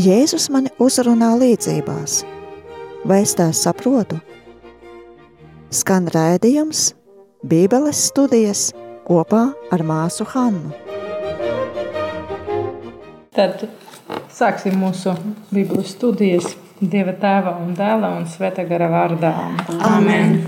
[0.00, 2.22] Jēzus mani uzrunā līdzībās.
[3.04, 4.16] Vai es tās saprotu?
[5.74, 6.94] Skan raidījums,
[7.44, 8.70] Bībeles studijas
[9.04, 9.42] kopā
[9.74, 10.72] ar māsu Hannu.
[13.36, 13.66] Tad
[14.32, 15.12] sāksim mūsu
[15.50, 16.48] Bībeles studijas
[16.80, 19.34] Dieva tēva un dēla un Svētā gara vārdā.
[19.84, 20.38] Amen!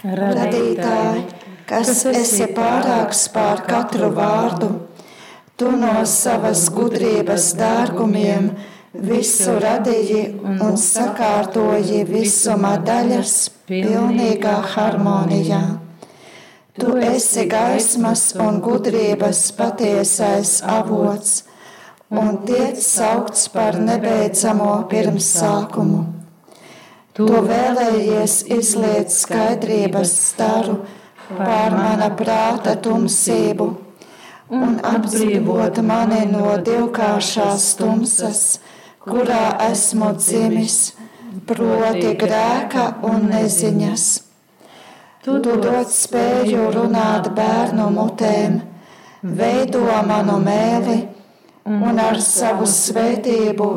[0.00, 1.26] Radītāji,
[1.68, 4.70] kas esi pārāks pār katru vārdu,
[5.56, 8.50] tu no savas gudrības dārgumiem
[9.08, 13.36] visu radīji un sakārtoji visuma daļas
[13.68, 15.62] pilnīgā harmonijā.
[16.76, 21.38] Tu esi gaismas un gudrības patiesais avots
[22.12, 26.02] un tiek saukts par nebeidzamo pirmsākumu.
[27.16, 30.76] Tu vēlējies izliet skaidrības staru
[31.32, 33.85] pār mana prāta tumsību
[34.50, 38.42] un atbrīvot mani no divkāršās tumsas,
[39.02, 40.78] kurā esmu dzimis,
[41.46, 44.06] proti grēka un neziņas.
[45.26, 48.60] Tu dod spēju runāt bērnu mutēm,
[49.22, 51.00] veido manu mēli
[51.66, 53.70] un ar savu svētību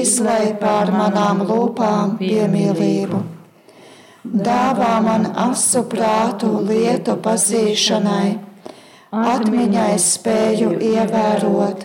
[0.00, 3.22] izlai pār manām lūpām piemīlību.
[4.24, 8.53] Dāvā man asu prātu lietu pazīšanai,
[9.14, 11.84] atmiņai spēju ievērot,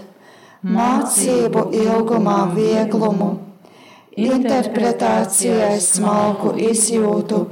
[0.66, 3.30] mācību ilgumā vieglumu,
[4.20, 7.44] interpretācijai smalku izjūtu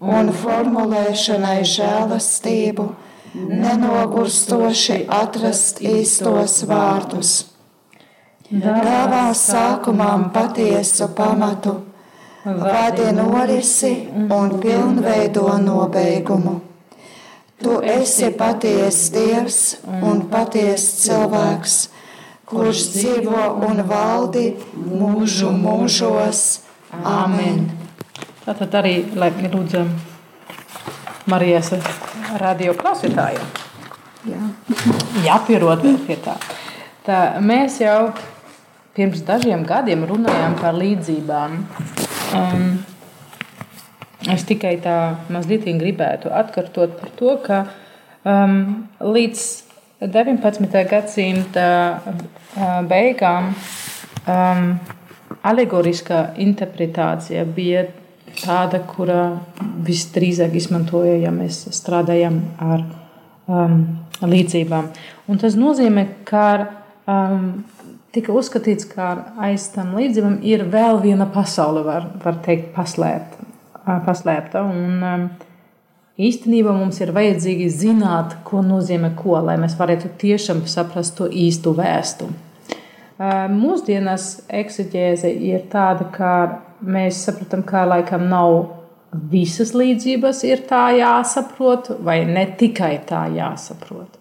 [0.00, 2.88] un formulēšanai žēlastību
[3.34, 7.34] nenogurstoši atrast īstos vārdus.
[8.50, 11.76] Dāvā sākumam patiesu pamatu,
[12.42, 16.69] vadi norisi un pilnveido nobeigumu.
[17.60, 21.74] Tu esi patiesa dievs un patiesa cilvēks,
[22.48, 26.44] kurš dzīvo un valdi mūžu mūžos.
[27.04, 27.68] Amen!
[28.46, 29.92] Tātad arī, lai lūdzam
[31.30, 31.74] Marijas
[32.40, 33.50] radio klausītājiem.
[34.30, 34.40] Jā.
[35.24, 36.34] Jāpierod pie tā.
[37.06, 37.20] tā.
[37.44, 38.10] Mēs jau
[38.96, 41.60] pirms dažiem gadiem runājām par līdzībām.
[42.36, 42.66] Um,
[44.28, 44.96] es tikai tā
[45.32, 47.60] mazliet gribētu atkārtot par to, ka
[48.24, 49.46] um, līdz
[50.00, 50.68] 19.
[50.90, 51.68] gadsimta
[52.00, 54.70] uh, beigām um,
[55.46, 57.86] alegoriskā interpretācija bija
[58.40, 59.40] tāda, kura
[59.84, 62.84] visdrīzāk izmantoja, ja mēs strādājam ar
[63.48, 63.82] um,
[64.20, 64.88] līdzībām.
[65.28, 66.46] Un tas nozīmē, ka
[67.08, 67.64] um,
[68.14, 69.10] tika uzskatīts, ka
[69.40, 73.39] aiz tam līdzībām ir vēl viena pasaule, var, var teikt, paslēpta.
[74.06, 74.62] Paslēpta.
[74.66, 75.24] Un, um,
[76.20, 81.74] īstenībā mums ir vajadzīgi zināt, ko nozīmē ko, lai mēs varētu tiešām saprast to īstu
[81.78, 82.30] vēstu.
[83.20, 86.32] Mūsdienās eksigēze ir tāda, ka
[86.80, 88.54] mēs saprotam, ka laikam nav
[89.12, 94.16] visas līdzības ir tā jāsaprot, vai ne tikai tā jāsaprot.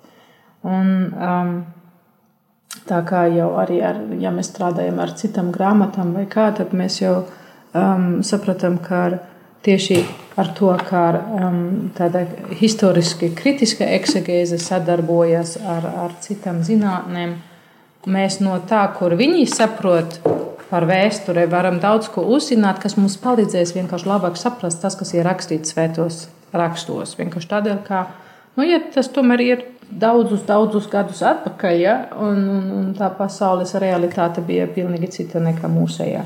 [0.67, 1.53] Un, um,
[2.89, 6.99] tā kā jau arī, ar, ja mēs strādājam ar citām grāmatām vai kā, tad mēs
[6.99, 9.05] jau um, saprotam, ka
[9.65, 9.99] tieši
[10.39, 11.61] ar to, kā um,
[11.97, 12.23] tāda
[12.59, 17.35] historiski kritiska eksegēze sadarbojas ar, ar citām zinātnēm,
[18.07, 20.19] mēs no tā, kur viņi saprot,
[20.69, 25.25] par vēsturi varam daudz ko uzzināt, kas mums palīdzēs vienkārši labāk saprast tas, kas ir
[25.25, 27.15] rakstīts svētos rakstos.
[27.17, 28.03] Vienkārši tādēļ, ka
[28.57, 33.73] nu, ja tas tomēr ir daudzus, daudzus gadus atpakaļ, ja, un, un, un tā pasaules
[33.81, 36.23] realitāte bija pilnīgi cita nekā mūsējā.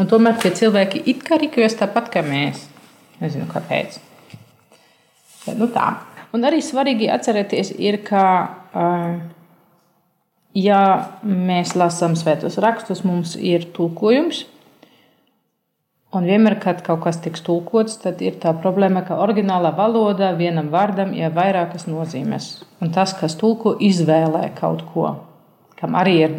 [0.00, 2.64] Un tomēr tie cilvēki it kā rīkojas tāpat kā mēs.
[3.20, 4.00] Nezinu, kāpēc.
[5.44, 5.92] Bet, nu tā.
[6.34, 8.24] Un arī svarīgi atcerēties, ir, ka
[8.74, 9.20] uh,
[10.58, 10.80] ja
[11.22, 14.44] mēs lasām svētos rakstus, mums ir tulkojums.
[16.14, 20.70] Un vienmēr, kad kaut kas tiks tulkots, tad ir tā problēma, ka oriģinālā valodā vienam
[20.70, 22.62] vārdam ir vairākas nozīmes.
[22.82, 25.08] Un tas, kas tulko, izvēlē kaut ko,
[25.80, 26.36] kam arī ir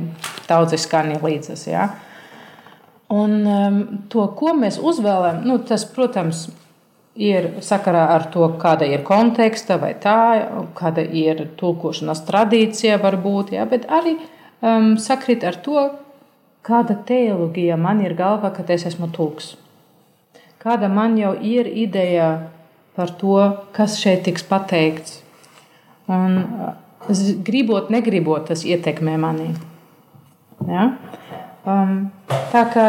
[0.47, 1.68] daudzi skani līdzas.
[1.68, 1.89] Ja?
[3.13, 6.48] Un um, to, ko mēs uzvēlējam, nu, tas, protams,
[7.16, 10.18] ir sakarā ar to, kāda ir konteksta vai tā,
[10.75, 15.86] kāda ir tulkošanas tradīcija, varbūt, ja, bet arī um, sakrīt ar to,
[16.66, 19.54] kāda teoloģija man ir galvā, kad es esmu tulks.
[20.66, 22.50] Kāda man jau ir ideja
[22.98, 23.38] par to,
[23.75, 25.19] kas šeit tiks pateikts.
[26.10, 26.40] Un,
[27.46, 29.52] gribot, negribot, tas ietekmē mani.
[30.66, 30.90] Ja?
[31.65, 32.12] Um,
[32.53, 32.88] tā kā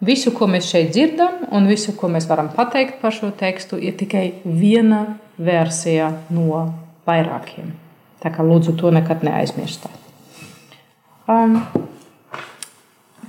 [0.00, 3.98] Visu, ko mēs šeit dzirdam, un visu, ko mēs varam pateikt par šo tekstu, ir
[4.00, 5.02] tikai viena
[5.36, 6.62] versija no
[7.04, 7.74] vairākiem.
[8.24, 9.92] Tā kā lūdzu to nekad neaizmirstiet.
[11.28, 11.60] Um,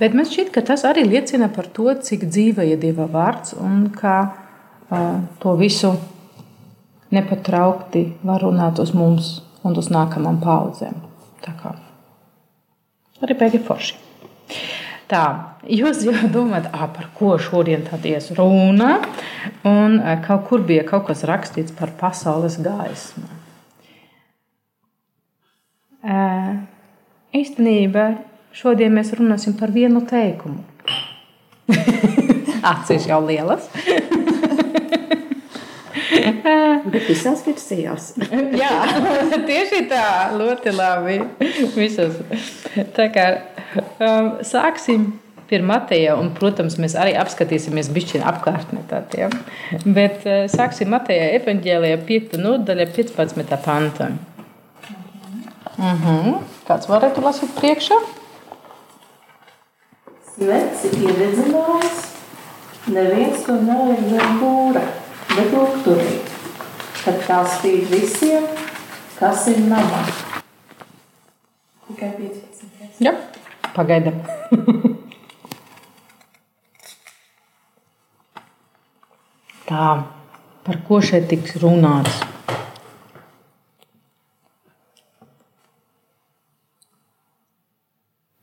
[0.00, 3.84] Bet man šķiet, ka tas arī liecina par to, cik dzīva ir Dieva vārds un
[3.94, 5.92] kā uh, to visu
[7.14, 9.28] nepatraukti var runāt uz mums
[9.62, 10.96] un uz nākamām paudzēm.
[11.44, 11.76] Tā kā
[13.22, 14.11] arī beigas forši.
[15.12, 15.24] Tā,
[15.68, 18.94] jūs jau domājat, ah, par ko šodien tad ies runa,
[19.68, 23.28] un kaut kur bija kaut kas rakstīts par pasaules gaismu.
[27.36, 28.06] Īstenībā
[28.56, 30.64] šodien mēs runāsim par vienu teikumu.
[32.72, 33.68] Acis jau lielas.
[36.12, 38.12] Bet visās versijās.
[38.62, 38.72] Jā,
[39.48, 40.04] tieši tā,
[40.36, 41.18] ļoti labi.
[41.76, 42.18] Visas.
[42.96, 43.26] Tā kā
[43.98, 45.12] um, sāksim
[45.50, 49.34] pie Mateja, un, protams, mēs arī apskatīsimies bišķiņu apkārtni tādiem.
[49.84, 52.40] Bet uh, sāksim Mateja evaņģēlijā 5.
[52.40, 53.60] nodaļa 15.
[53.64, 54.10] panta.
[55.78, 56.08] Uh mhm.
[56.08, 56.40] -huh.
[56.68, 57.96] Kāds varētu lasīt priekšā?
[60.32, 62.04] Sveci ir dedzinājis,
[62.86, 64.82] neviens to neliek zem būra
[65.36, 66.30] bet lukturīt,
[67.02, 68.44] kad tā spīd visiem,
[69.16, 70.02] kas ir namā.
[71.88, 73.00] Tikai 15.
[73.02, 73.12] Jā,
[73.72, 74.16] pagaidam.
[79.70, 79.86] tā,
[80.66, 82.20] par ko šeit tiks runāts?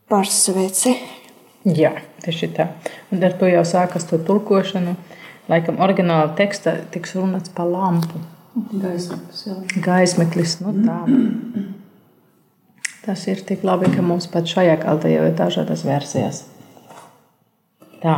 [0.09, 0.97] Par sveci.
[1.69, 1.93] Jā,
[2.25, 2.65] tieši tā.
[3.13, 4.93] Un ar to jau sākas to tulkošanu.
[4.97, 5.18] Uh,
[5.49, 8.21] Laikam, oriģināla teksta tiks runāts par lampu.
[8.69, 9.55] Gaismeklis, jā.
[9.81, 10.99] Gaismeklis, nu tā.
[13.05, 16.43] Tas ir tik labi, ka mums pat šajā kaltē jau ir dažādas versijas.
[18.03, 18.17] Tā.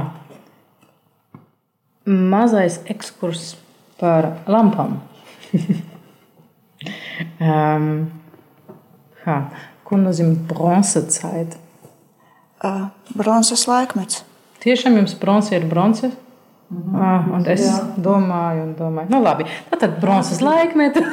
[2.03, 3.53] Mazais ekskurs
[4.01, 4.97] par lampām.
[7.39, 7.87] um,
[9.23, 9.37] ha,
[9.87, 11.55] ko nozīmē bronzas zeit?
[12.61, 14.25] Uh, bronzas laikmets.
[14.61, 16.17] Tiešām jums bronzas ir bronzas?
[16.71, 16.95] Mhm.
[16.95, 17.79] Ah, un es Jā.
[17.99, 21.03] domāju, un domāju, nu labi, tā tad bronzas laikmeta.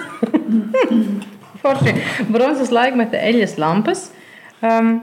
[1.62, 1.94] Forši.
[2.31, 4.05] Bronzas laikmeta eļļas lampas.
[4.62, 5.00] Um,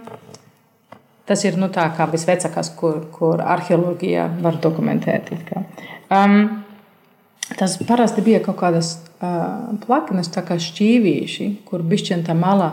[1.27, 5.33] tas ir nu, tā kā visvecākās, kur, kur arheoloģija var dokumentēt.
[6.07, 6.63] Um,
[7.59, 12.71] tas parasti bija kaut kādas uh, plaknes, tā kā šķīvīši, kur bišķiņa tā mala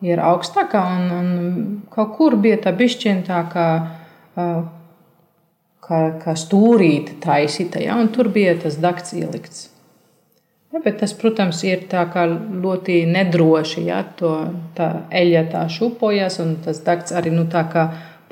[0.00, 3.72] ir augstākā, un, un kaut kur bija tā bišķiņa tā kā.
[4.32, 4.62] Uh,
[5.92, 9.68] kā, kā stūrīte taisīta, ja, un tur bija tas dakts ielikts.
[10.72, 11.84] Ja, bet tas, protams, ir
[12.64, 13.82] ļoti nedroši.
[13.90, 14.30] Ja, to,
[14.76, 17.44] tā eļļa tā šūpojas, un tas dakts arī nu,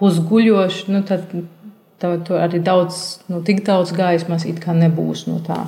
[0.00, 0.86] pusguļošs.
[0.88, 1.28] Nu, tad
[2.00, 4.48] tā, tur arī daudz, nu, tik daudz gaismas
[4.78, 5.58] nebūs no tā.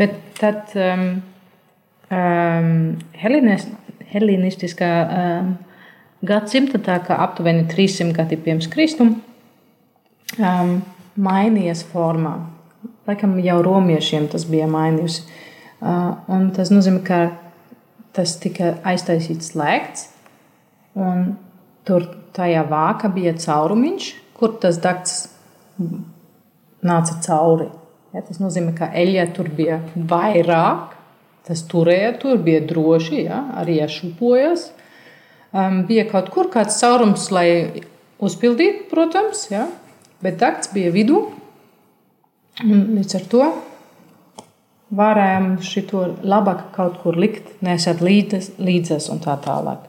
[0.00, 1.04] Bet tad um,
[2.08, 2.72] um,
[3.20, 5.54] helēnistiskā um,
[6.24, 9.18] gadsimta, tā kā aptuveni 300 gadi pirms Kristum,
[10.40, 10.78] um,
[11.16, 12.36] mainījies formā.
[13.06, 15.22] Laikam jau romiešiem tas bija mainījies.
[15.82, 17.20] Un tas nozīmē, ka
[18.16, 20.06] tas tika aiztaisīts slēgts,
[20.96, 21.34] un
[21.86, 25.26] tur tajā vāka bija caurumiņš, kur tas dakts
[26.86, 27.68] nāca cauri.
[28.14, 30.94] Ja, tas nozīmē, ka eļļa tur bija vairāk,
[31.46, 34.70] tas turēja, tur bija droši, ja, arī šupojas.
[35.56, 37.82] Um, bija kaut kur kāds caurums, lai
[38.24, 39.66] uzpildītu, protams, ja,
[40.24, 41.22] bet dakts bija vidū.
[42.64, 43.46] Līdz ar to
[44.96, 49.88] varējām šo labāk kaut kur likt, nesat līdzes, līdzes un tā tālāk.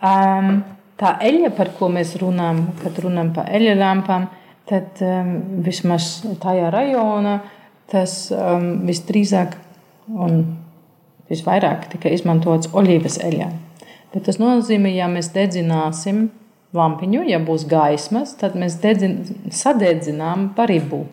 [0.00, 0.62] Um,
[1.00, 4.28] tā eļļa, par ko mēs runājam, kad runājam par eļļa lampām,
[4.70, 5.32] tad um,
[5.66, 7.40] vismaz tajā rajonā
[7.90, 9.56] tas um, visdrīzāk
[10.08, 10.44] un
[11.30, 13.50] visvairāk tika izmantots oļīvas eļļā.
[14.14, 16.28] Bet tas nozīmē, ja mēs dedzināsim
[16.76, 19.18] lampiņu, ja būs gaismas, tad mēs dedzin,
[19.54, 21.04] sadedzinām paribu.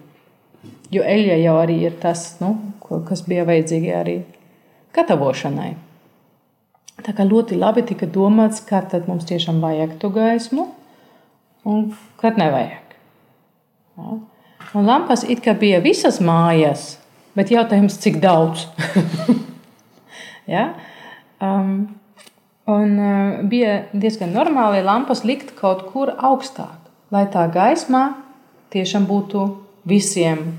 [0.93, 4.17] Jo eļļa jau arī ir tas, nu, kas bija vajadzīgi arī
[4.95, 5.73] gatavošanai.
[7.05, 10.69] Tā kā ļoti labi tika domāts, kad mums tiešām vajag to gaismu
[11.67, 12.95] un kad nevajag.
[13.97, 14.17] Ja.
[14.75, 16.97] Un lampas it kā bija visas mājās,
[17.37, 18.65] bet jautājums, cik daudz?
[20.55, 20.71] ja?
[21.41, 21.87] um,
[22.67, 28.09] Un uh, bija diezgan normāli lampas likt kaut kur augstāk, lai tā gaisma
[28.75, 29.43] tiešām būtu
[29.87, 30.57] visiem.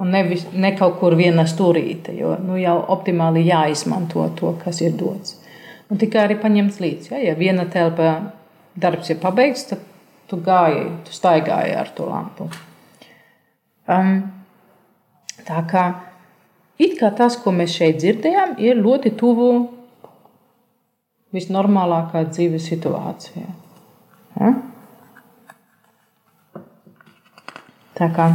[0.00, 4.94] Un nevis, ne kaut kur viena stūrīte, jo nu, jau optimāli jāizmanto to, kas ir
[4.98, 5.36] dots.
[5.90, 7.10] Un tikai arī paņemts līdzi.
[7.10, 8.12] Ja, ja viena telpa
[8.78, 9.82] darbs ir pabeigts, tad
[10.30, 12.46] tu gāji, tu staigāji ar to lampu.
[13.90, 14.22] Um,
[15.46, 15.84] tā kā,
[16.78, 19.50] kā tas, ko mēs šeit dzirdējām, ir ļoti tuvu
[21.34, 23.46] visnormālākā dzīves situācija.
[24.40, 24.52] Ja?
[28.00, 28.26] Tā kā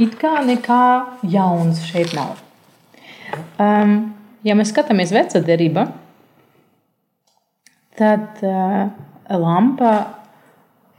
[0.00, 0.84] it kā nekā
[1.28, 2.38] jauns šeit nav.
[3.60, 4.14] Um,
[4.46, 5.84] ja mēs skatāmies vecā derībā,
[8.00, 8.88] tad uh,
[9.36, 9.92] lampa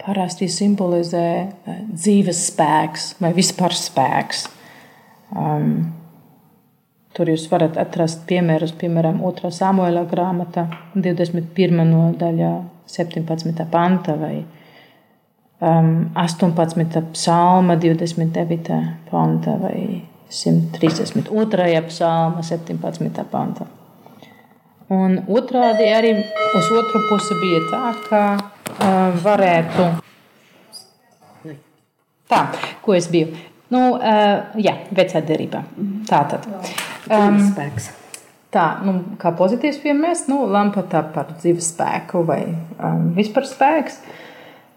[0.02, 4.46] parasti simbolizē uh, dzīves spēks vai vispār spēks.
[5.34, 6.01] Um,
[7.12, 9.50] Tur jūs varat atrast piemērus, piemēram, 2.
[9.52, 11.82] samuēlā grāmata, 21.
[11.90, 12.52] nodaļa,
[12.88, 13.66] 17.
[13.72, 14.38] panta vai
[15.60, 17.04] um, 18.
[17.12, 18.80] psalma, 29.
[19.10, 20.02] panta vai
[20.32, 21.82] 132.
[21.88, 23.26] psalma, 17.
[23.32, 23.68] panta.
[24.92, 29.90] Un otrādi arī uz otru pusi bija tā, ka uh, varētu.
[32.32, 32.42] Tā,
[32.84, 33.36] ko es biju?
[33.72, 35.64] Nu, uh, jā, vecā derībā.
[36.08, 36.48] Tā tad.
[37.12, 37.90] Um, spēks.
[38.52, 44.02] Tā, nu, kā pozitīvs piemērs, nu, lampa tā par dzīves spēku vai um, vispār spēks.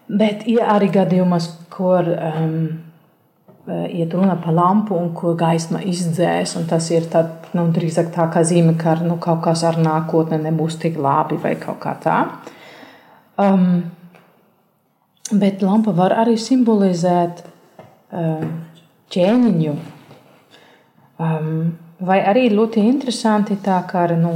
[0.05, 2.59] Bet ir arī gadījumos, kur um,
[3.67, 6.55] iet runa par lampu un ko gaisma izdzēs.
[6.69, 7.25] Tas ir tā,
[7.57, 11.55] nu, drīzāk tā kā zīme, ka nu, kaut kas ar nākotnē nebūs tik labi vai
[11.59, 12.19] kaut kā tā.
[13.41, 13.89] Um,
[15.33, 17.43] bet lampa var arī simbolizēt
[18.13, 18.61] um,
[19.11, 19.75] ķēniņu.
[21.15, 21.49] Um,
[22.03, 24.33] Vai arī ļoti interesanti tā, ka nu,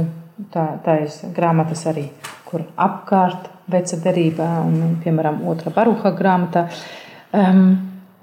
[0.52, 2.06] tā, tā ir grāmatas arī,
[2.48, 6.70] kur apkārt veca derībā, un, piemēram, otrā baruha grāmatā,
[7.36, 7.76] um,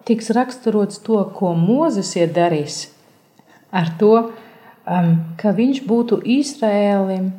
[0.10, 2.88] tiks raksturots to, ko Mozus ir darījis
[3.70, 4.14] ar to,
[4.90, 7.30] um, ka viņš būtu Izraēlim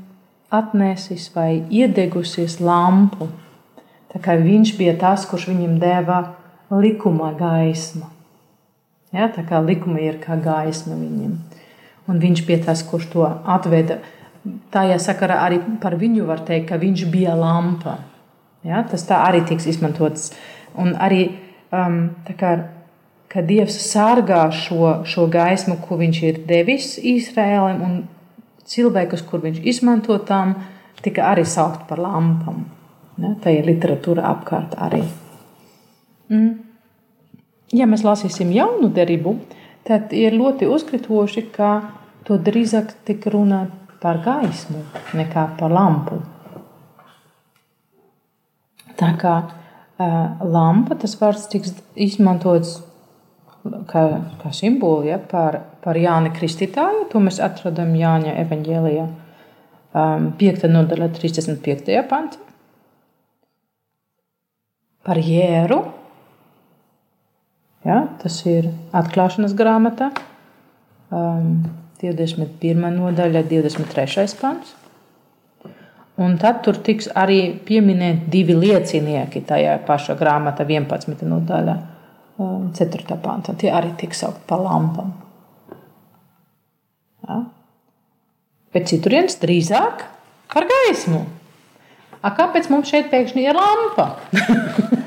[0.55, 3.27] atnesis vai iedegusies lampu.
[4.15, 6.23] Tā kā viņš bija tas, kurš viņam deva
[6.71, 8.07] likuma gaismu.
[9.11, 11.39] Ja, tā kā likuma ir kā gaisma viņam
[12.09, 14.01] un viņš bija tas, kurš to atveda.
[14.73, 17.99] Tajā sakarā arī par viņu var teikt, ka viņš bija lampa.
[18.67, 20.33] Ja, tas tā arī tiks izmantots.
[20.79, 21.29] Un arī
[21.75, 22.01] um,
[22.39, 22.55] kā,
[23.29, 28.01] ka Dievs sargā šo, šo gaismu, ko viņš ir devis Izrēlam, un
[28.69, 30.57] cilvēkus, kur viņš izmanto tam,
[31.05, 32.65] tika arī saukt par lampām.
[33.19, 35.03] Ja, tā ir literatūra apkārt arī.
[36.31, 36.51] Mm.
[37.75, 41.71] Ja mēs lasīsim jaunu derību, tad ir ļoti uzkritoši, ka
[42.27, 43.71] to drīzāk tik runāt
[44.03, 44.83] par gaismu
[45.19, 46.21] nekā par lampu.
[48.99, 52.81] Tā kā uh, lampa, tas vārds tiks izmantots
[53.89, 54.03] kā,
[54.43, 57.07] kā simbolu ja, par, par Jāni Kristītāju.
[57.13, 60.67] To mēs atradam Jāņa evaņģēlijā um, 5.
[60.73, 61.95] nodaļā 35.
[62.11, 62.43] pantā.
[65.09, 65.81] Par jēru.
[67.87, 70.11] Ja, tas ir atklāšanas grāmata.
[71.15, 71.63] Um,
[72.03, 72.91] 21.
[72.95, 74.27] nodaļa, 23.
[74.39, 74.75] pants.
[76.19, 81.23] Un tad tur tiks arī pieminēti divi liecinieki tajā pašā grāmatā, 11.
[81.31, 81.77] nodaļā,
[82.39, 83.03] 4.
[83.15, 83.55] Um, pantā.
[83.59, 85.15] Tie arī tiks saukt par lampām.
[87.29, 87.41] Ja?
[88.75, 90.07] Bet citurienes drīzāk
[90.53, 91.25] par gaismu.
[92.19, 94.11] A, kāpēc mums šeit pēkšņi ir lampa?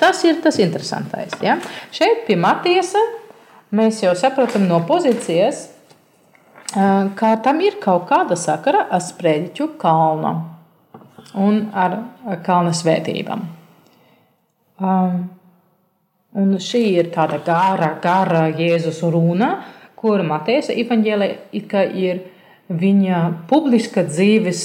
[0.00, 1.36] tas ir tas interesantais.
[1.44, 1.58] Ja?
[1.94, 3.00] Šeit pie Matiesa
[3.76, 5.68] mēs jau saprotam no pozīcijas,
[7.16, 10.32] ka tam ir kaut kāda sakara ar sprediķu kalnu
[11.40, 11.98] un ar
[12.46, 13.44] kalna svētībām.
[16.36, 19.54] Un šī ir tāda gara, gara Jēzus runa,
[19.96, 21.28] kur Mateja evanģēlē
[21.96, 22.20] ir
[22.68, 24.62] viņa publiska dzīves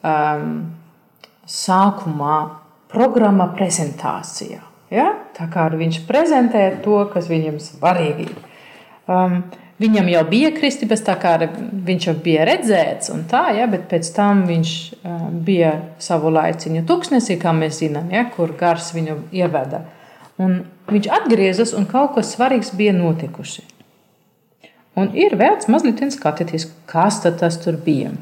[0.00, 0.52] um,
[1.50, 2.38] sākumā
[2.94, 4.62] programma prezentācijā.
[4.94, 5.10] Ja?
[5.34, 8.34] Tā kā viņš prezentē to, kas viņam svarīgi ir.
[9.10, 9.40] Um,
[9.82, 14.44] viņam jau bija kristības, tā kā viņš jau bija redzēts, tā, ja, bet pēc tam
[14.48, 19.84] viņš uh, bija savu laiciņu tuksnesī, kā mēs zinām, ja, kur gars viņu ieveda.
[20.40, 23.66] Un viņš atgriezās un kaut kas svarīgs bija notikuši.
[24.98, 28.12] Un ir vērts mazliet skatīties, kas tas tur bija.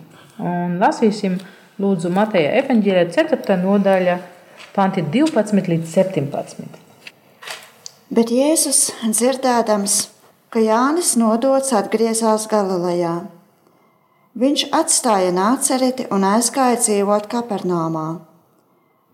[0.40, 1.36] Un lasīsim,
[1.80, 3.58] lūdzu, Mateja evanģēlē 4.
[3.60, 4.16] nodaļa
[4.74, 6.80] panti 12 līdz 17.
[8.12, 9.94] Bet Jēzus dzirdēdams,
[10.52, 13.22] ka Jānis nodots atgriezās Galilejā.
[14.36, 18.06] Viņš atstāja nācereti un aizgāja dzīvot Kapernāmā.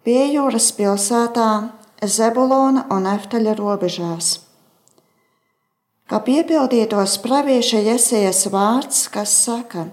[0.02, 1.50] Pie jūras pilsētā
[2.02, 4.32] Zebulona un Eftaļa robežās.
[6.08, 9.88] Kā piepildītos pravieša Jesijas vārds, kas saka: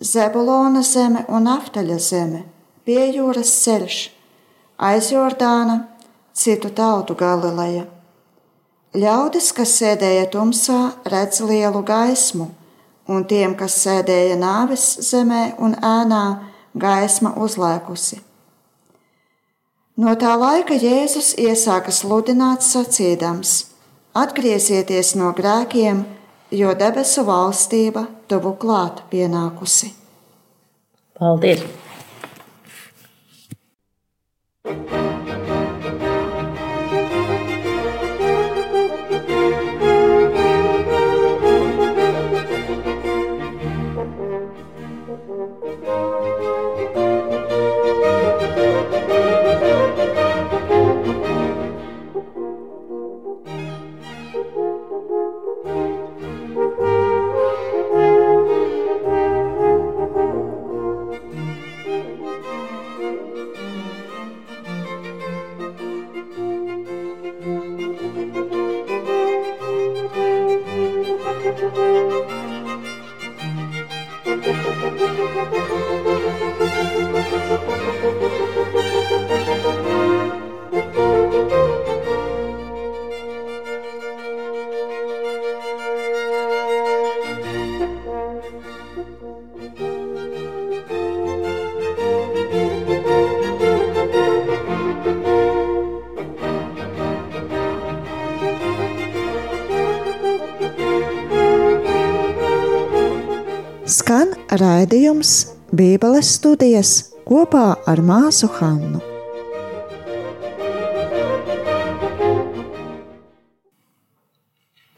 [0.00, 2.44] Zebulona zeme un Eftaļa zeme,
[2.86, 4.15] pie jūras ceļš
[4.78, 5.86] aiz Jordāna,
[6.32, 7.86] citu tautu Galileja.
[8.96, 12.48] Ļaudis, kas sēdēja tumsā, redz lielu gaismu,
[13.12, 16.24] un tiem, kas sēdēja nāves zemē un ēnā,
[16.76, 18.22] gaisma uzlēkusi.
[19.96, 23.54] No tā laika Jēzus iesāka sludināt sacīdams:
[24.16, 26.04] Atgriezieties no grēkiem,
[26.52, 29.92] jo debesu valstība tuvu klāt pienākusi.
[31.16, 31.85] Paldies!
[104.60, 105.32] Raidījums
[105.76, 106.92] Bībeles studijas
[107.26, 109.02] kopā ar māsu Hannu.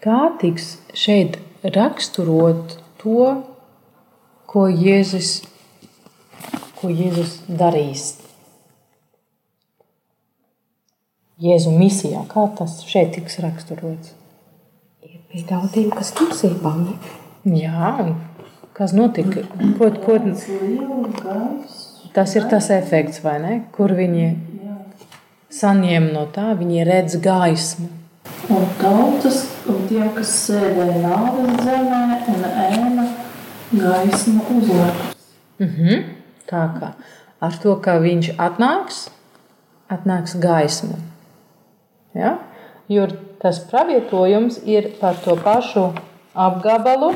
[0.05, 3.27] Kā tiks šeit raksturot to,
[4.49, 5.33] ko Jēzus,
[6.79, 8.07] ko Jēzus darīs?
[11.43, 14.15] Jēzu misijā, kā tas šeit tiks raksturots?
[15.07, 16.89] Ir pie tautīm, kas tumsībām.
[17.47, 18.17] Jā, un
[18.79, 19.43] Kas notika?
[19.79, 20.19] Ko, ko,
[22.15, 23.55] tas ir tas efekts, vai ne?
[23.75, 24.29] Kur viņi
[25.51, 27.89] saņem no tā, viņi redz gaismu.
[28.55, 33.07] Un tautas, un tie, kas sēdēja nāves zemē un ēna
[33.73, 35.17] gaismu uzlēkus.
[35.59, 36.05] Mm -hmm.
[36.47, 36.93] Tā kā
[37.41, 39.09] ar to, ka viņš atnāks,
[39.91, 40.99] atnāks gaismu.
[42.15, 42.39] Ja?
[42.89, 43.07] Jo
[43.43, 45.93] tas pravietojums ir par to pašu
[46.35, 47.15] apgabalu,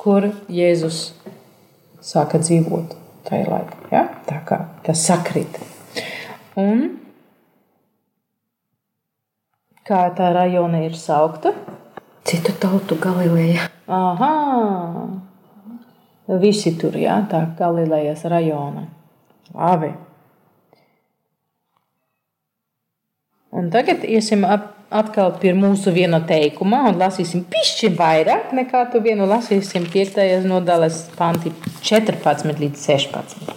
[0.00, 1.10] kur Jēzus
[2.00, 2.94] sāka dzīvot
[3.28, 3.80] tajā laikā.
[3.92, 4.06] Ja?
[4.26, 5.60] Tā kā tas sakrīt.
[6.60, 6.86] Un
[9.86, 11.52] kā tā rajona ir saukta?
[12.24, 13.68] Citu tautu Galileja.
[13.90, 14.32] Aha!
[16.40, 17.22] Visi tur, jā, ja?
[17.28, 18.86] tā Galilejas rajona.
[19.52, 19.90] Labi.
[23.50, 29.02] Un tagad iesim ap atkal pie mūsu viena teikuma un lasīsim pišķi vairāk nekā tu
[29.04, 30.18] vienu lasīsim 5.
[30.50, 31.52] nodaļas panti
[31.86, 33.52] 14 līdz 16.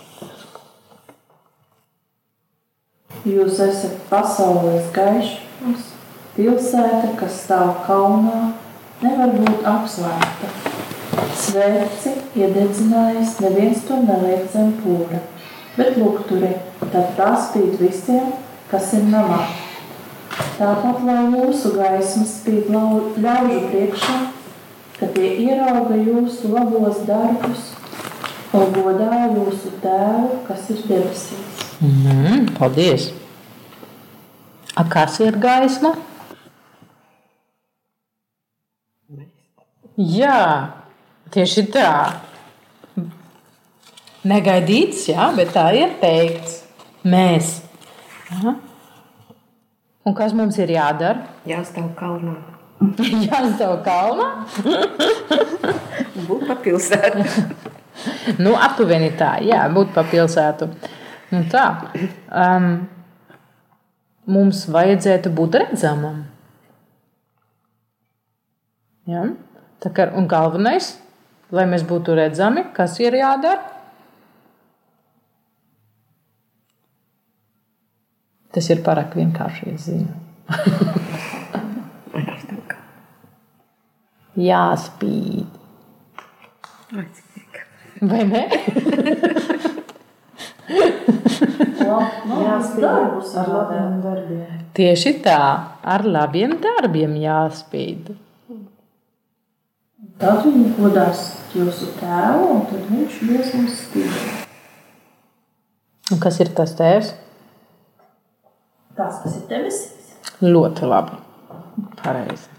[3.23, 5.89] Jūs esat pasaules gaišums,
[6.35, 8.51] pilsēta, kas stāv kalnā,
[9.01, 10.51] nevar būt apslēpta.
[11.39, 15.23] Svērci iededzinājis, neviens to neliek zem pūra,
[15.77, 16.51] bet lukturi,
[16.83, 18.33] tad tā spīd visiem,
[18.69, 19.45] kas ir namā.
[20.57, 24.17] Tāpat lai mūsu gaisma spīd ļaužu priekšā,
[24.99, 27.71] ka tie ierauga jūsu labos darbus
[28.53, 31.61] un godā jūsu tēvu, kas ir debesīs.
[31.81, 33.11] Mm, paldies!
[34.77, 35.93] A kas ir gaisma?
[39.93, 40.73] Jā,
[41.33, 41.89] tieši tā.
[44.25, 46.61] Negaidīts, jā, bet tā ir teikts.
[47.05, 47.59] Mēs.
[48.33, 48.55] Aha.
[50.03, 51.23] Un kas mums ir jādara?
[51.47, 52.35] Jāstāv kalnā.
[53.27, 54.27] Jāstāv kalnā?
[56.27, 57.23] būt pa pilsētu.
[58.43, 60.67] nu, aptuveni tā, jā, būt pa pilsētu.
[61.33, 61.65] Nu, tā.
[62.29, 62.67] Um,
[64.29, 66.23] mums vajadzētu būt redzamam.
[69.09, 69.25] Ja?
[69.83, 70.93] Tā kā, un galvenais,
[71.51, 73.71] lai mēs būtu redzami, kas ir jādara?
[78.53, 80.13] Tas ir pārāk vienkārši, es zinu.
[84.47, 85.49] Jāspīd.
[88.03, 88.43] Vai ne?
[91.83, 94.61] Jāspīd ar labiem darbiem.
[94.73, 95.39] Tieši tā,
[95.95, 98.13] ar labiem darbiem jāspīd.
[100.21, 101.25] Tad viņi godās
[101.57, 104.47] jūsu tēvu, un tad viņš dos mums spīdēt.
[106.13, 107.13] Un kas ir tas tēvs?
[108.97, 110.13] tas, kas ir debesis.
[110.43, 111.19] Ļoti labi.
[111.99, 112.49] Pareizi.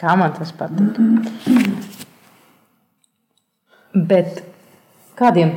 [0.00, 0.98] Kā man tas patīk.
[3.94, 4.40] Bet
[5.18, 5.52] kādiem,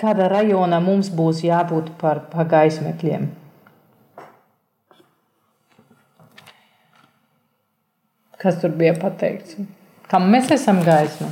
[0.00, 3.30] kādā rajonā mums būs jābūt par pagaismekļiem?
[8.44, 9.56] Kas tur bija pateikts?
[10.10, 11.30] Kam mēs esam gaisma?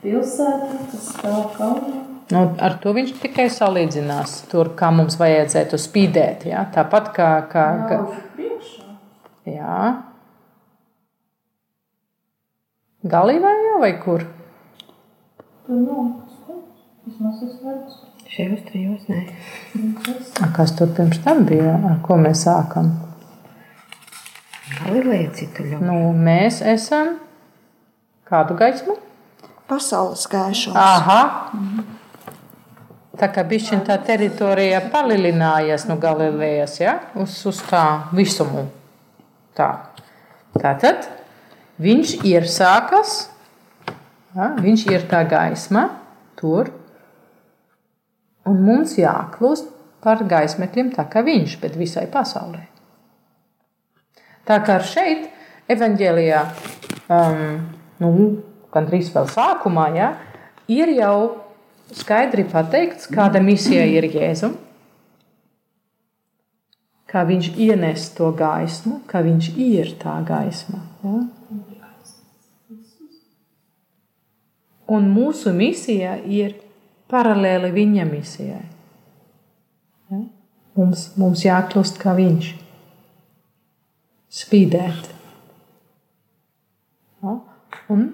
[0.00, 2.09] Pilsēta, kas stāv kalnā.
[2.30, 6.46] Nu, ar to viņš tikai salīdzinās, tur, kā mums vajadzētu spīdēt.
[6.50, 6.62] Ja?
[6.74, 7.30] Tāpat kā.
[7.50, 7.98] kā, kā
[9.50, 9.80] jā.
[13.10, 14.26] Galīvējā vai kur?
[15.66, 16.08] Tur nav.
[17.06, 18.10] Vismaz es redzu.
[18.30, 19.20] Šajos trijos nē.
[20.44, 21.72] A, Kas tur pirms tam bija?
[21.90, 22.92] Ar ko mēs sākam?
[24.76, 25.82] Galilēja citu ļaužu.
[25.88, 27.16] Nu, mēs esam
[28.28, 28.94] kādu gaismu?
[29.70, 30.78] Pasaules gaišums.
[30.78, 31.20] Aha!
[33.20, 36.94] Tā kā bija tā teritorija palielinājās no Galilejas ja?
[37.20, 38.64] uz, uz tā visumu.
[39.56, 39.68] Tā.
[40.56, 41.04] Tātad
[41.80, 43.28] viņš ir sākas,
[44.32, 44.54] ja?
[44.56, 45.84] viņš ir tā gaisma
[46.40, 46.72] tur,
[48.48, 49.68] un mums jākļūst
[50.00, 52.64] par gaismekļiem tā kā viņš, bet visai pasaulē.
[54.48, 55.28] Tā kā šeit,
[55.70, 56.40] evanģēlijā,
[57.12, 57.44] um,
[58.00, 58.14] nu,
[58.72, 60.14] gandrīz vēl sākumā, ja,
[60.72, 61.39] ir jau
[61.96, 64.56] skaidri pateikts, kāda misija ir Jēzum,
[67.10, 70.82] kā viņš ienes to gaismu, kā viņš ir tā gaisma.
[71.02, 71.18] Ja.
[74.90, 76.56] Un mūsu misija ir
[77.10, 78.64] paralēli viņa misijai.
[80.10, 80.20] Ja.
[80.78, 82.50] Mums, mums jākļūst kā viņš
[84.40, 85.10] spīdēt.
[87.22, 87.36] Ja?
[87.90, 88.04] Un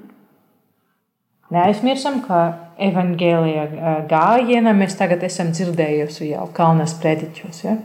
[1.52, 2.40] neaizmirstam, ka
[2.76, 3.66] evanģēlijā
[4.10, 7.76] gājienā mēs tagad esam dzirdējusi jau Kalnas prediķos ja?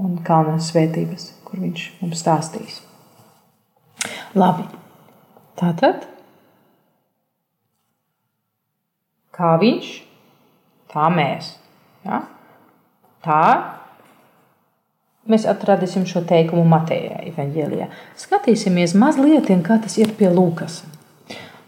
[0.00, 2.80] un Kalnas svētības, kur viņš mums stāstīs.
[4.34, 4.64] Labi,
[5.60, 6.06] tātad
[9.36, 9.92] kā viņš,
[10.92, 11.52] tā mēs.
[12.06, 12.22] Ja?
[13.22, 13.42] Tā
[15.30, 17.88] mēs atradīsim šo teikumu Mateja evanģēlijā.
[18.18, 20.82] Skatīsimies mazliet, kā tas ir pie Lūkas.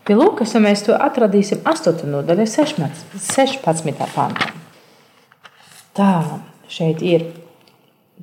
[0.05, 2.03] Pie Lūkas mēs to atradīsim 8.
[2.12, 3.93] nodaļā, 16.
[4.12, 4.51] pantā.
[5.97, 7.25] Tā, šeit ir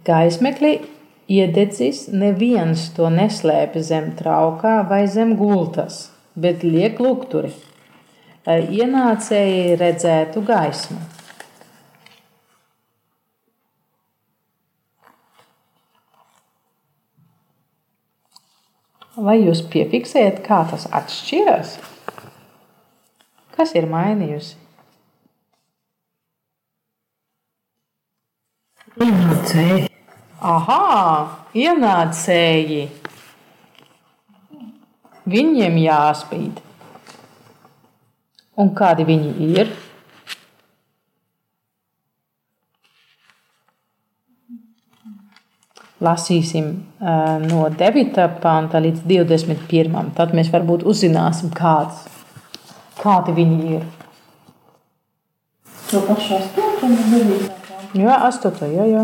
[0.06, 0.76] gaismekli
[1.32, 7.50] iededzis, neviens to neslēpj zem traukā vai zem gultas, bet liek lūgturi,
[8.46, 11.00] lai ienācēji redzētu gaismu.
[19.20, 21.76] Vai jūs piefiksējat, kā tas atšķiras?
[23.52, 24.56] Kas ir mainījusi?
[29.02, 29.90] Ienācēji.
[30.42, 30.80] Aha,
[31.56, 32.82] ienācēji.
[35.32, 36.64] Viņiem jāspīd.
[38.60, 39.76] Un kādi viņi ir?
[46.02, 46.72] Lasīsim
[47.46, 48.16] no 9.
[48.42, 50.14] panta līdz 21.
[50.18, 52.08] Tad mēs varbūt uzzināsim, kāds,
[52.98, 53.84] kādi viņi ir.
[55.92, 57.54] To pašu astotu un devītā.
[58.00, 58.64] Jā, 8.
[58.72, 59.04] Jā, jā.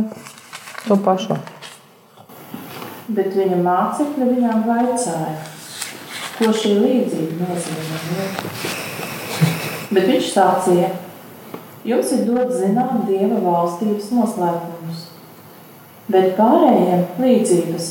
[0.88, 1.36] To pašu.
[3.12, 5.34] Bet viņa mācekļi viņām vaicāja,
[6.38, 7.98] ko šī līdzība nozīmē.
[9.92, 10.90] Bet viņš sācīja,
[11.88, 14.77] jums ir dots zināt Dieva valstības noslēpumus,
[16.12, 17.88] bet pārējiem līdzības,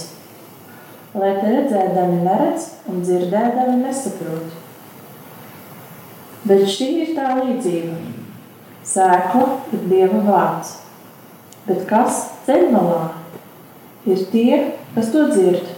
[1.17, 4.55] lai te redzēdami neredz un dzirdēdami nesaprot.
[6.47, 7.97] Bet šī ir tā līdzība.
[8.87, 10.77] Sēkla ir Dieva vārds,
[11.67, 13.01] bet kas ceļ malā
[14.07, 14.61] ir tie,
[14.95, 15.73] kas to dzird.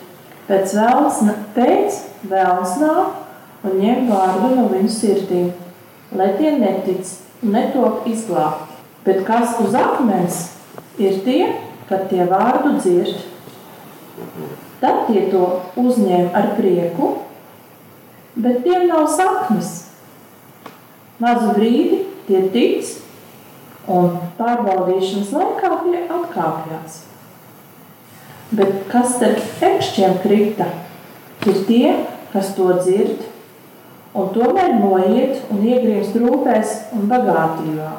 [0.49, 1.23] Pēc vēlas,
[1.57, 5.49] pēc vēlas nāk un ņem vārdu no viņu sirdīm,
[6.17, 8.77] lai tie netic un netop izglābt.
[9.07, 10.43] Bet kas uz akmens
[11.01, 11.49] ir tie,
[11.89, 13.25] kad tie vārdu dzird.
[14.79, 15.45] Tad tie to
[15.79, 17.11] uzņēma ar prieku,
[18.39, 19.75] bet tiem nav saknes.
[21.19, 22.93] Mazu brīdi tie tic
[23.91, 27.01] un pārbaudīšanas laikā tie atkāpjas.
[28.55, 30.69] Bet kas starp pēkšņiem krita,
[31.49, 31.91] ir tie,
[32.33, 33.27] kas to dzird,
[34.17, 37.91] un tomēr noiet un iegriezт rūpēs un bagātībā,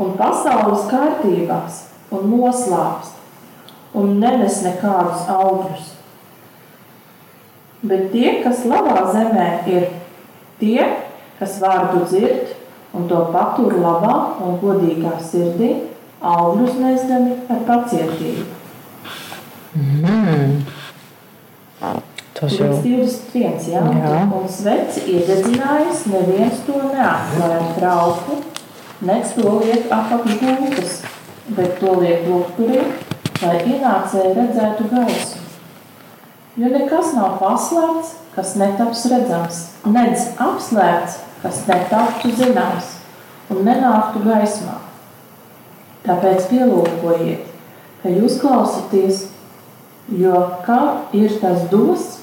[0.00, 3.18] un pasaules kārtībās, un noslāpst,
[3.94, 5.92] un nenes nekādus augļus.
[7.80, 9.86] Bet tie, kas labā zemē, ir
[10.60, 10.82] tie,
[11.38, 12.56] kas vārdu dzird
[12.96, 15.70] un to patur labā un godīgā sirdī,
[16.20, 18.44] augļus nesdami ar pacietību.
[19.78, 20.60] Mm.
[22.40, 23.68] Tas jau Līdz 21.
[23.68, 24.20] Jā, Jā.
[24.32, 28.38] un sveci iededzinājis, neviens to neatklāja trauku,
[29.04, 30.94] nec to liek apakš gultas,
[31.56, 32.82] bet to liek lūgturī,
[33.42, 35.40] lai ienācēji redzētu gaisu.
[36.60, 42.96] Jo nekas nav paslēpts, kas netaps redzams, nedz apslēpts, kas netaptu zināms
[43.50, 44.76] un nenāktu gaismā.
[46.04, 47.46] Tāpēc pielūkojiet,
[48.02, 49.26] ka jūs klausāties,
[50.16, 50.36] jo
[50.66, 52.16] kam ir tas dos,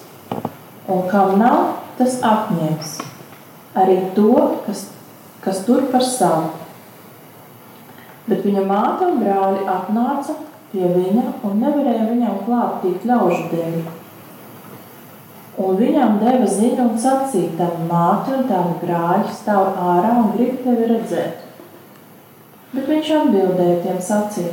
[0.87, 2.97] un kam nav, tas apņems.
[3.77, 4.33] Arī to,
[4.65, 4.87] kas,
[5.43, 6.66] kas tur par savu.
[8.27, 10.35] Bet viņa māte un brāļi atnāca
[10.71, 13.77] pie viņa un nevarēja viņam klāt tīt ļaužu dēļ.
[15.57, 20.59] Un viņam deva ziņu un sacīja, tava māte un tavi brāļi stāv ārā un grib
[20.65, 21.45] tevi redzēt.
[22.73, 24.51] Bet viņš atbildēja tiem sacīja,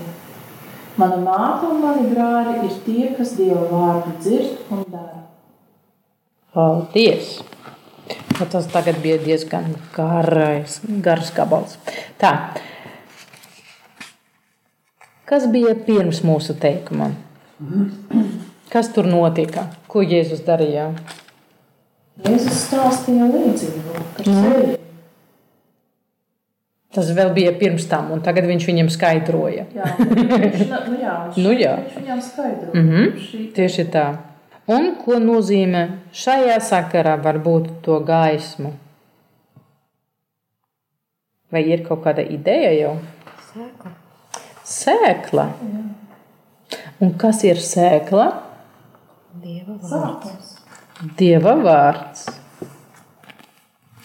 [1.00, 5.24] mana māte un mani brāļi ir tie, kas Dieva vārdu dzird un dara.
[6.54, 7.40] Paldies!
[8.38, 11.76] Nu, tas tagad bija diezgan garais, gars gabals.
[12.20, 12.32] Tā.
[15.24, 17.10] Kas bija pirms mūsu teikuma?
[18.72, 19.68] Kas tur notika?
[19.88, 20.90] Ko Jēzus darīja?
[22.24, 24.74] Jēzus stāstīja līdzību sevi.
[26.94, 29.64] Tas vēl bija pirms tam, un tagad viņš viņam skaidroja.
[29.74, 30.60] Jā, viņš,
[30.92, 31.72] nu jā, viņš, Nu jā.
[31.80, 32.68] viņš viņam skaidro.
[32.76, 33.08] Mhm.
[33.24, 34.04] Šī Tieši tā.
[34.70, 35.82] Un ko nozīmē
[36.16, 38.70] šajā sakarā varbūt to gaismu?
[41.52, 42.94] Vai ir kaut kāda ideja jau?
[43.50, 43.90] Sēkla.
[44.64, 45.50] Sēkla.
[47.04, 48.30] Un kas ir sēkla?
[49.42, 50.54] Dieva vārds.
[51.18, 52.24] Dieva vārds.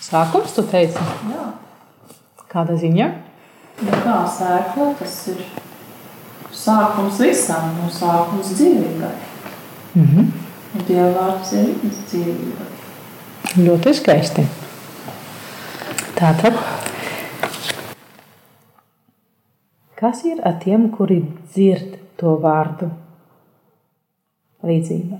[0.04, 1.00] Sākums, tu teici?
[1.32, 1.46] Jā.
[2.52, 3.08] Kāda ziņa?
[3.86, 5.46] Nu kā sēkla, tas ir
[6.52, 9.16] sākums visam, no sākums dzīvībai.
[9.96, 10.32] Mhm.
[10.76, 12.68] Un Dieva vārds ir dzīvībai.
[13.64, 14.44] Ļoti skaisti.
[16.20, 16.60] Tātad,
[20.00, 22.90] kas ir ar tiem, kuri dzird to vārdu?
[24.64, 25.20] Līdzība.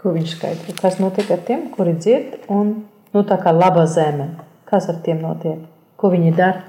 [0.00, 0.76] Ko viņš skaidro?
[0.80, 2.72] Kas notiek ar tiem, kuri dzird un
[3.12, 4.30] nu, tā kā laba zeme?
[4.68, 5.62] Kas ar tiem notiek?
[5.96, 6.64] Ko viņi dara?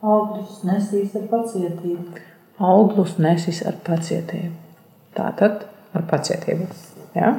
[0.00, 2.22] Augļus nesīs ar pacietību.
[2.60, 4.54] Auglus nesis ar pacietību.
[5.16, 6.68] Tātad ar pacietību.
[7.16, 7.34] Ja?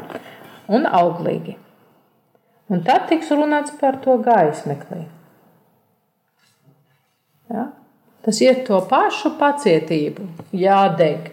[0.70, 1.56] Un auglīgi.
[2.72, 5.06] Un tad tiks runāts par to gaismeklī.
[7.52, 7.68] Ja?
[8.22, 11.32] Tas ir to pašu pacietību, jādeg.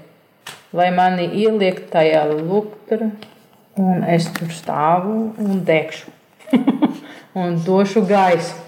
[0.77, 3.11] Lai mani ieliek tajā lukturā,
[3.81, 6.13] un es tur stāvu un degšu.
[7.41, 8.65] un došu gaismu.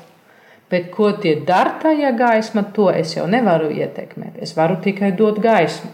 [0.70, 4.38] Bet ko tie dara tajā gaismā, to es jau nevaru ietekmēt.
[4.44, 5.90] Es varu tikai dot gaismu.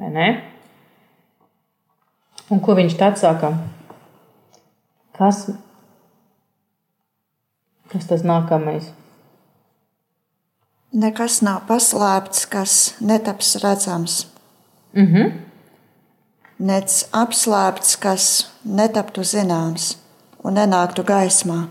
[0.00, 0.30] Vai ne?
[2.50, 3.52] Un ko viņš tad saka?
[5.14, 5.44] Kas,
[7.92, 8.88] kas tas nākamais?
[10.90, 14.26] Nekas nav paslēpts, kas netaps redzams,
[14.94, 15.28] Mhm.
[16.58, 19.96] nec apslēpts, kas netaptu zināms
[20.42, 21.68] un nenāktu gaismā.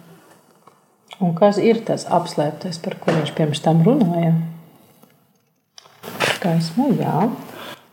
[1.20, 4.36] Un kas ir tas apslēptais, par ko viņš pirms tam runāja?
[6.40, 7.30] Gaisma, jā.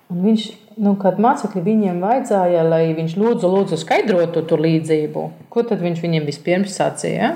[0.08, 5.62] Un viņš, nu, kad mācekļi viņiem vajadzēja, lai viņš lūdzu, lūdzu skaidrotu to līdzību, ko
[5.62, 7.34] tad viņš viņiem vispirms sacīja?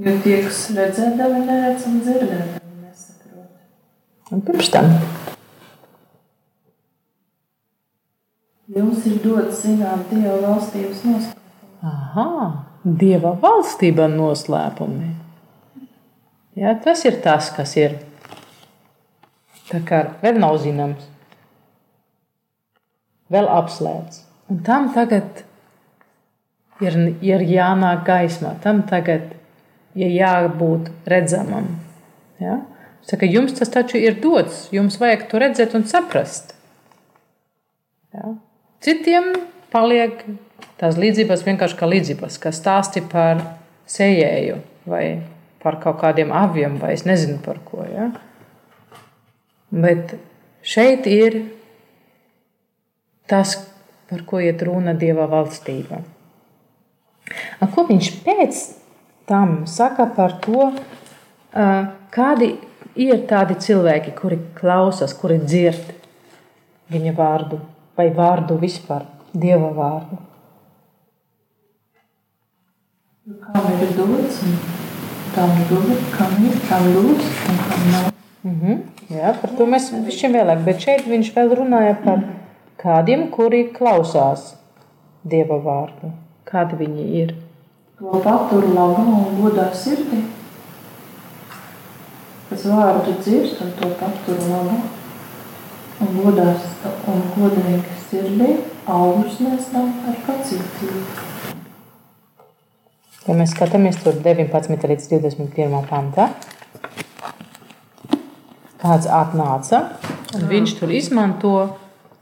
[0.00, 3.48] Jo tie, kas redzēdami, neredz un dzirdēdami, nesaprot.
[4.32, 4.86] Un pirms tam.
[8.70, 11.90] Jums ir dots zināt Dieva valstības noslēpumu.
[11.90, 12.46] Aha,
[13.02, 15.10] Dieva valstība noslēpumi.
[16.56, 17.98] Jā, tas ir tas, kas ir.
[19.68, 21.04] Tā kā vēl nav zināms,
[23.28, 24.24] vēl apslēpts.
[24.48, 25.44] Un tam tagad
[26.80, 29.39] ir, ir jānāk gaismā, tam tagad ir
[30.08, 31.66] jābūt redzamam.
[32.40, 32.60] Ja?
[33.06, 36.54] Saka, jums tas taču ir dots, jums vajag to redzēt un saprast.
[38.14, 38.34] Ja?
[38.84, 39.32] Citiem
[39.72, 40.24] paliek
[40.80, 43.42] tās līdzības vienkārši kā līdzības, kas stāsti par
[43.90, 45.04] sējēju vai
[45.60, 47.84] par kaut kādiem aviem, vai es nezinu par ko.
[47.84, 48.08] Ja?
[49.70, 50.16] Bet
[50.66, 51.42] šeit ir
[53.30, 53.58] tas,
[54.10, 56.00] par ko iet runa Dieva valstība.
[57.70, 58.62] Ko viņš pēc
[59.30, 60.72] tam saka par to,
[61.54, 61.66] ā,
[62.10, 62.56] kādi
[62.98, 65.92] ir tādi cilvēki, kuri klausās, kuri dzird
[66.90, 67.60] viņa vārdu
[67.98, 70.16] vai vārdu vispār, Dieva vārdu.
[73.44, 74.56] Kam ir dots, un
[75.36, 78.08] tam dod, kam ir, kam dots, un kam nav.
[78.42, 78.80] Mhm.
[79.10, 82.24] Jā, par to mēs šim vēlāk, bet šeit viņš vēl runāja par
[82.82, 84.56] kādiem, kuri klausās
[85.22, 86.10] Dieva vārdu.
[86.48, 87.36] Kādi viņi ir?
[88.00, 90.22] To paturu labā un godā sirdī.
[92.48, 94.78] Kas vārdu dzird un to paturu labā.
[96.00, 96.64] un godās
[97.12, 98.54] un godīgi sirdī
[98.88, 101.02] augļus nesam ar pacietību.
[103.26, 106.30] Ja mēs skatāmies tur 19 līdz 21 pantā,
[108.80, 109.84] kāds atnāca,
[110.38, 111.54] un viņš tur izmanto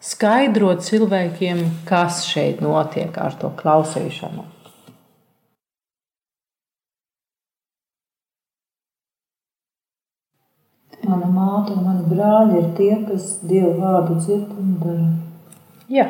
[0.03, 4.49] skaidrot cilvēkiem, kas šeit notiek ar to klausīšanu.
[11.09, 11.27] Mana
[11.59, 15.09] māte un mani brāļi ir tie, kas Dievu vārdu dzird un dara.
[15.91, 16.07] Jā.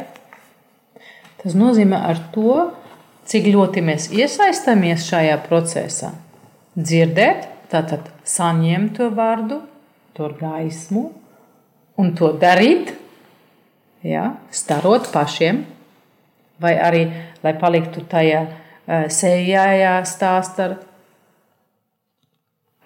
[1.38, 2.70] Tas nozīmē ar to,
[3.28, 6.12] cik ļoti mēs iesaistāmies šajā procesā.
[6.76, 9.60] Dzirdēt, tātad saņemt to vārdu,
[10.14, 11.10] to gaismu
[11.98, 12.92] un to darīt,
[14.02, 15.64] ja, starot pašiem,
[16.60, 17.04] vai arī,
[17.42, 18.44] lai paliktu tajā
[18.88, 20.72] sējājā stāstā,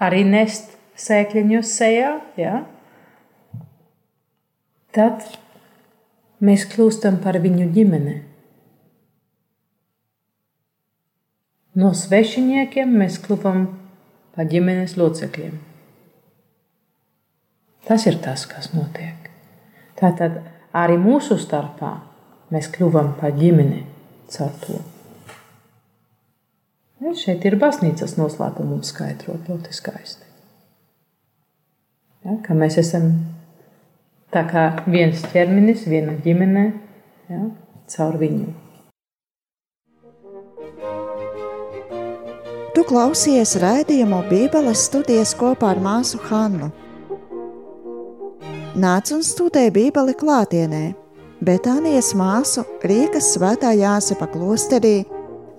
[0.02, 2.62] arī nest sēkliņus sejā, ja?
[4.92, 5.24] tad
[6.44, 8.16] mēs kļūstam par viņu ģimeni.
[11.80, 13.66] No svešiniekiem mēs kļūstam
[14.36, 15.60] par ģimenes locekļiem.
[17.88, 19.30] Tas ir tas, kas notiek.
[19.98, 20.38] Tātad
[20.76, 21.96] arī mūsu starpā
[22.52, 23.82] mēs kļuvām par ģimeni
[24.32, 24.78] caur to.
[27.02, 30.31] Ja, šeit ir baznīcas noslēpums skaidrot ļoti skaisti.
[32.22, 33.08] Ja, ka mēs esam
[34.86, 36.66] viens ķermenis, viena ģimene,
[37.28, 37.40] ja,
[37.90, 38.52] caur viņu.
[42.72, 46.70] Tu klausies raidījumu Bībeles studijas kopā ar māsu Hannu.
[48.78, 50.94] Nāc un studē Bībeli klātienē,
[51.44, 55.02] bet Anijas māsu Rīgas svētā Jāsepa klosterī